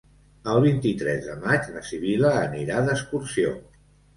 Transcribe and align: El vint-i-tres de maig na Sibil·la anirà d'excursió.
El 0.53 0.61
vint-i-tres 0.63 1.27
de 1.27 1.35
maig 1.43 1.69
na 1.75 1.85
Sibil·la 1.91 2.33
anirà 2.41 2.83
d'excursió. 2.89 3.57